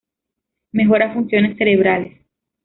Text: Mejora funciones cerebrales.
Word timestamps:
Mejora 0.71 1.13
funciones 1.13 1.55
cerebrales. 1.59 2.25